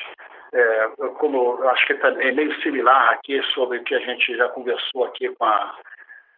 [0.51, 0.87] É,
[1.19, 5.29] como acho que é meio similar aqui sobre o que a gente já conversou aqui
[5.35, 5.77] com a,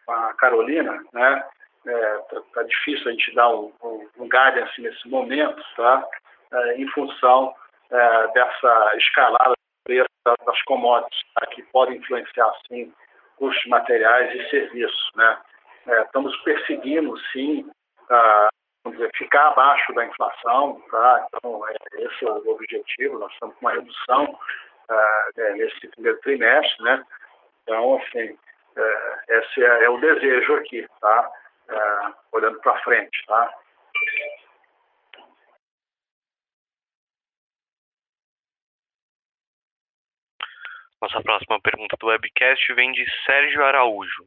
[0.04, 1.48] com a Carolina, né?
[1.84, 6.06] É, tá, tá, difícil a gente dar um, um, um guidance nesse momento, tá?
[6.52, 7.54] É, em função
[7.92, 11.46] é, dessa escalada preço das commodities, tá?
[11.46, 12.92] que podem influenciar, sim,
[13.36, 15.38] custos materiais e serviços, né?
[15.86, 17.68] É, estamos perseguindo, sim,
[18.90, 21.26] dizer, ficar abaixo da inflação, tá?
[21.28, 24.38] Então, é, esse é o objetivo, nós estamos com uma redução
[25.36, 27.04] é, nesse primeiro trimestre, né?
[27.62, 28.38] Então, assim,
[28.76, 31.30] é, esse é, é, o desejo aqui, tá?
[31.68, 33.54] É, olhando para frente, tá?
[41.02, 44.24] Nossa próxima pergunta do webcast vem de Sérgio Araújo.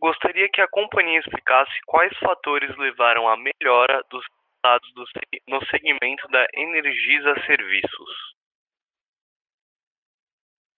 [0.00, 5.04] Gostaria que a companhia explicasse quais fatores levaram à melhora dos resultados do,
[5.46, 8.34] no segmento da Energisa Serviços.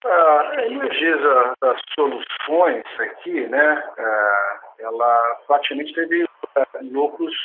[0.04, 1.54] A Energisa
[1.94, 6.24] Soluções aqui, né, é, ela praticamente teve
[6.56, 7.36] é, lucros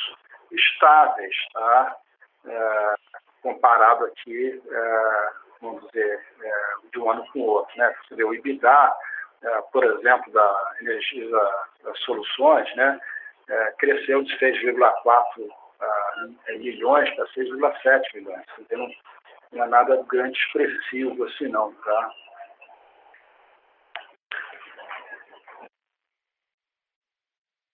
[0.50, 1.96] estáveis, tá?
[2.44, 2.94] É,
[3.42, 4.60] comparado aqui,
[5.60, 6.26] vamos dizer,
[6.92, 7.94] de um ano para o outro, né?
[8.08, 8.92] Você vê o EBITDA
[9.42, 11.66] é, por exemplo, da Energisa
[12.04, 13.00] Soluções, né,
[13.48, 15.48] é, cresceu de 6,4
[16.48, 18.44] é, milhões para 6,7 milhões.
[18.58, 18.90] Então, não,
[19.52, 22.10] não é nada grande expressivo assim, não, tá?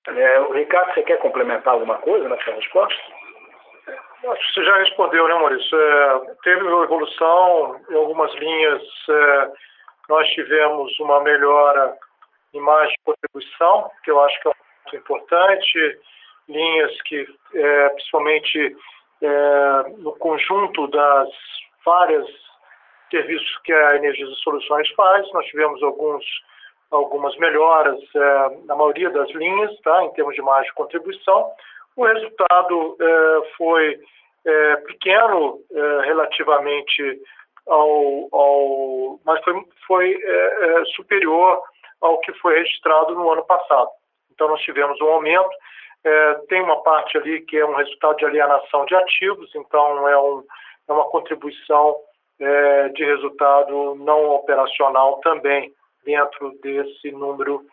[0.08, 3.11] É, o Ricardo, você quer complementar alguma coisa nessa resposta?
[4.24, 5.78] Acho que você já respondeu, né, Maurício?
[5.78, 9.52] É, teve evolução em algumas linhas é,
[10.08, 11.96] nós tivemos uma melhora
[12.52, 14.52] em margem de contribuição, que eu acho que é
[14.84, 15.98] muito importante,
[16.48, 18.76] linhas que, é, principalmente
[19.22, 21.28] é, no conjunto das
[21.84, 22.26] várias
[23.10, 26.24] serviços que a Energisa Soluções faz, nós tivemos alguns,
[26.90, 31.50] algumas melhoras é, na maioria das linhas, tá, em termos de margem de contribuição.
[31.96, 34.00] O resultado é, foi
[34.44, 37.20] é, pequeno é, relativamente
[37.66, 39.54] ao, ao mas foi,
[39.86, 40.18] foi
[40.96, 41.62] superior
[42.00, 43.88] ao que foi registrado no ano passado.
[44.32, 45.50] Então nós tivemos um aumento.
[46.48, 50.42] Tem uma parte ali que é um resultado de alienação de ativos, então é, um,
[50.88, 51.96] é uma contribuição
[52.94, 55.72] de resultado não operacional também
[56.04, 57.64] dentro desse número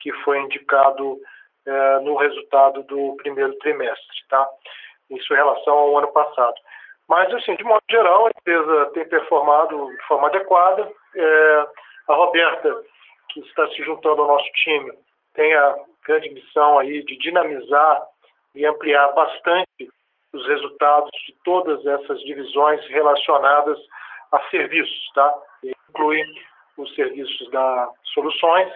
[0.00, 1.18] que foi indicado
[1.66, 4.48] é, no resultado do primeiro trimestre, tá?
[5.10, 6.54] Isso em relação ao ano passado.
[7.08, 10.90] Mas, assim, de modo geral, a empresa tem performado de forma adequada.
[11.14, 11.66] É,
[12.08, 12.82] a Roberta,
[13.30, 14.92] que está se juntando ao nosso time,
[15.34, 18.02] tem a grande missão aí de dinamizar
[18.54, 19.88] e ampliar bastante
[20.32, 23.78] os resultados de todas essas divisões relacionadas
[24.32, 25.34] a serviços, tá?
[25.90, 26.22] Inclui
[26.76, 28.72] os serviços da soluções,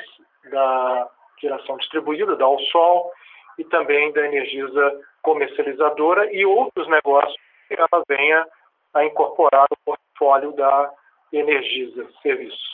[0.50, 1.10] da
[1.42, 3.12] geração distribuída, da Alsol
[3.58, 7.36] e também da Energisa comercializadora e outros negócios
[7.68, 8.46] que ela venha
[8.94, 10.90] a incorporar no portfólio da
[11.32, 12.72] Energisa Serviços.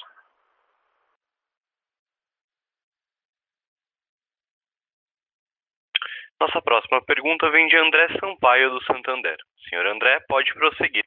[6.41, 9.37] Nossa próxima pergunta vem de André Sampaio, do Santander.
[9.69, 11.05] Senhor André, pode prosseguir.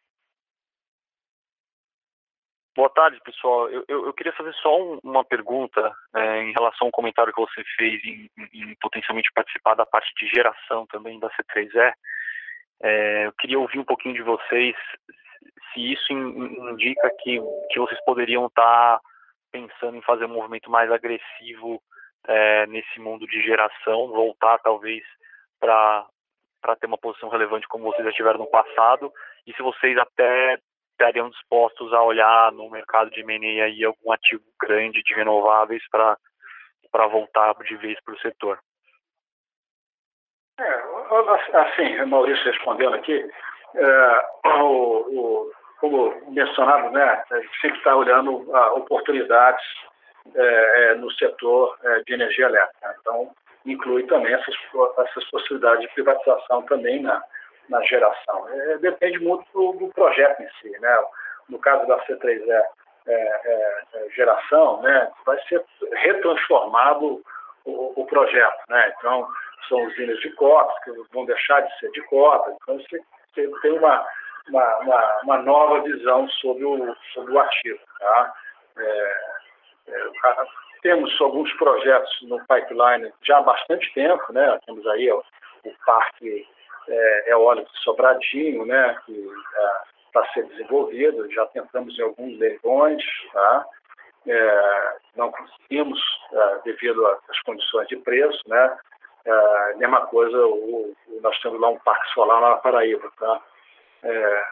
[2.74, 3.70] Boa tarde, pessoal.
[3.70, 7.42] Eu, eu, eu queria fazer só um, uma pergunta é, em relação ao comentário que
[7.42, 11.94] você fez em, em, potencialmente participar da parte de geração também da C3E.
[12.82, 14.76] É, eu queria ouvir um pouquinho de vocês
[15.74, 19.02] se isso indica que, que vocês poderiam estar tá
[19.52, 21.82] pensando em fazer um movimento mais agressivo
[22.26, 25.04] é, nesse mundo de geração, voltar talvez
[25.60, 26.08] para
[26.80, 29.12] ter uma posição relevante como vocês já tiveram no passado,
[29.46, 30.58] e se vocês até
[31.02, 37.08] estariam dispostos a olhar no mercado de M&A aí algum ativo grande de renováveis para
[37.08, 38.60] voltar de vez para o setor.
[40.60, 43.28] É, assim, Maurício respondendo aqui,
[43.76, 49.66] é, o, o, como mencionado, né, a gente sempre está olhando oportunidades
[50.36, 52.96] é, é, no setor é, de energia elétrica.
[53.00, 53.32] Então,
[53.66, 54.56] inclui também essas,
[55.00, 57.24] essas possibilidades de privatização também na,
[57.72, 58.48] na geração.
[58.50, 60.70] É, depende muito do, do, projeto em si.
[60.80, 61.04] Né?
[61.50, 62.64] No caso da C3E
[63.08, 65.64] é, é, geração, né, vai ser
[65.94, 67.24] retransformado
[67.66, 68.60] o, o, projeto.
[68.70, 68.94] Né?
[68.98, 69.28] Então,
[69.68, 72.56] são usinas de cotas, que vão deixar de ser de cota.
[72.62, 73.00] Então, você,
[73.34, 74.06] você tem uma,
[74.50, 77.80] uma, uma, uma, nova visão sobre o, sobre o ativo.
[78.00, 78.34] Tá?
[78.78, 79.16] É,
[79.88, 80.46] é,
[80.82, 84.60] temos alguns projetos no pipeline já há bastante tempo, né?
[84.66, 85.22] temos aí ó,
[85.64, 86.48] o Parque
[86.88, 88.98] é, Eólico Sobradinho, né?
[89.06, 89.30] que
[90.08, 93.04] está é, ser desenvolvido, já tentamos em alguns leilões,
[93.34, 93.66] tá?
[94.28, 96.00] É, não conseguimos
[96.32, 98.78] é, devido às condições de preço, né?
[99.26, 103.42] É, mesma coisa, o, o, nós temos lá um parque solar lá na Paraíba, tá?
[104.04, 104.44] É,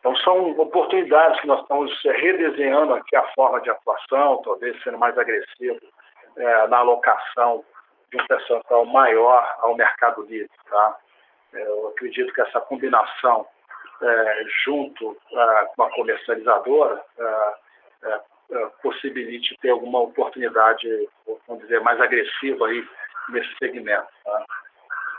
[0.00, 5.16] então são oportunidades que nós estamos redesenhando aqui a forma de atuação, talvez sendo mais
[5.16, 5.80] agressivo
[6.36, 7.64] é, na alocação
[8.10, 10.96] de um percentual maior ao mercado livre, tá?
[11.54, 13.46] É, eu acredito que essa combinação
[14.02, 15.16] é, junto
[15.76, 17.04] com a comercializadora
[18.52, 20.88] eh, possibilite ter alguma oportunidade,
[21.46, 22.84] vamos dizer, mais agressiva aí
[23.28, 24.08] nesse segmento.
[24.24, 24.44] Tá?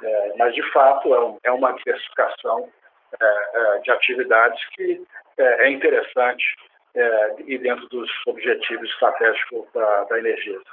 [0.03, 2.69] É, mas, de fato, é, um, é uma diversificação
[3.21, 5.01] é, de atividades que
[5.38, 6.43] é, interessante
[7.45, 10.65] e dentro dos objetivos estratégicos da, da Energisa.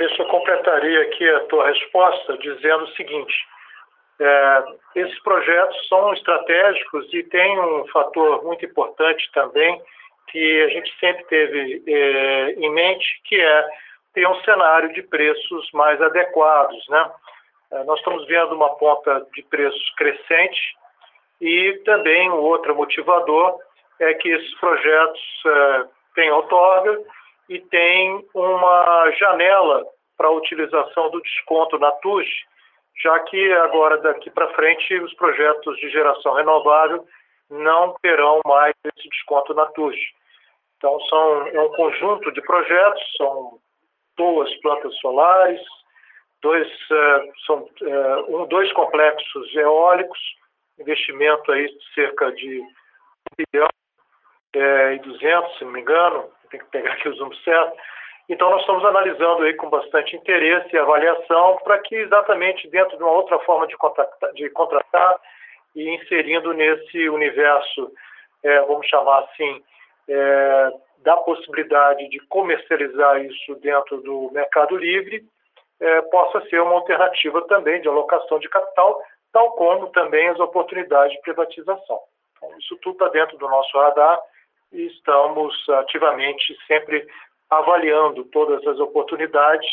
[0.00, 3.34] Isso, eu completaria aqui a tua resposta dizendo o seguinte:
[4.20, 4.64] é,
[4.96, 9.80] esses projetos são estratégicos e tem um fator muito importante também
[10.28, 13.68] que a gente sempre teve é, em mente, que é
[14.14, 16.86] ter um cenário de preços mais adequados.
[16.88, 17.10] Né?
[17.72, 20.76] É, nós estamos vendo uma ponta de preços crescente
[21.40, 23.58] e também um outro motivador
[24.00, 25.84] é que esses projetos é,
[26.14, 26.98] têm outorga
[27.48, 29.84] e têm uma janela
[30.16, 32.26] para a utilização do desconto na TUS,
[33.02, 37.04] já que agora daqui para frente os projetos de geração renovável
[37.50, 39.96] não terão mais esse desconto na TUS.
[40.78, 43.58] Então, são, é um conjunto de projetos, são
[44.16, 45.60] duas plantas solares,
[46.40, 50.18] dois, uh, são, uh, um, dois complexos eólicos,
[50.78, 52.66] investimento aí de cerca de 1
[53.38, 53.68] bilhão
[54.54, 57.78] é, e 200, se não me engano, tem que pegar aqui os números certos.
[58.28, 63.02] Então, nós estamos analisando aí com bastante interesse e avaliação para que exatamente dentro de
[63.02, 63.74] uma outra forma de,
[64.34, 65.20] de contratar
[65.74, 67.90] e inserindo nesse universo,
[68.44, 69.62] é, vamos chamar assim,
[70.08, 75.24] é, da possibilidade de comercializar isso dentro do Mercado Livre,
[75.80, 81.16] é, possa ser uma alternativa também de alocação de capital, tal como também as oportunidades
[81.16, 81.98] de privatização.
[82.36, 84.20] Então, isso tudo está dentro do nosso radar
[84.72, 87.06] e estamos ativamente sempre
[87.50, 89.68] avaliando todas as oportunidades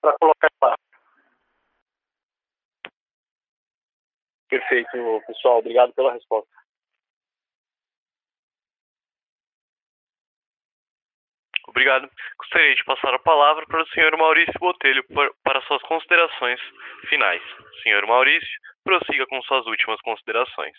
[0.00, 0.90] para colocar em marcha.
[4.48, 5.58] Perfeito, pessoal.
[5.58, 6.50] Obrigado pela resposta.
[11.68, 12.10] Obrigado.
[12.36, 15.04] Gostaria de passar a palavra para o senhor Maurício Botelho
[15.44, 16.60] para suas considerações
[17.08, 17.42] finais.
[17.84, 20.76] Senhor Maurício, prossiga com suas últimas considerações.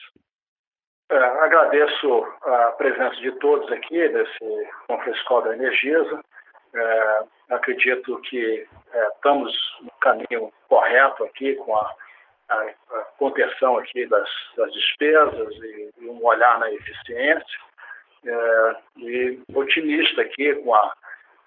[1.11, 6.23] É, agradeço a presença de todos aqui nesse Conference Call da Energisa.
[6.73, 9.51] É, acredito que é, estamos
[9.81, 11.93] no caminho correto aqui com a,
[12.47, 17.59] a, a contenção aqui das, das despesas e, e um olhar na eficiência
[18.95, 20.93] e otimista aqui com a,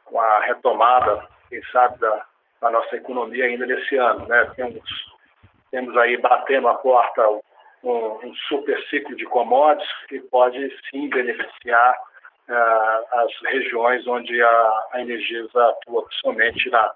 [0.04, 2.26] com a retomada, quem sabe, da,
[2.60, 4.26] da nossa economia ainda nesse ano.
[4.26, 4.44] Né?
[4.56, 5.14] Temos,
[5.70, 7.22] temos aí batendo a porta
[7.84, 11.94] um, super ciclo de commodities que pode sim beneficiar
[12.48, 16.94] uh, as regiões onde a, a Energisa atua, principalmente na,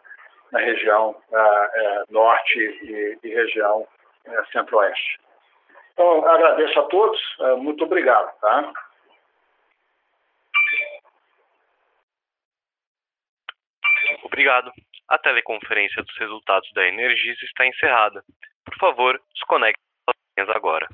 [0.53, 3.86] na região uh, uh, norte e, e região
[4.53, 5.18] centro-oeste.
[5.95, 7.20] Então, agradeço a todos,
[7.57, 8.30] muito obrigado.
[8.41, 8.72] Tá?
[14.22, 14.70] Obrigado.
[15.09, 18.22] A teleconferência dos resultados da Energisa está encerrada.
[18.64, 19.80] Por favor, desconecte
[20.55, 20.89] agora.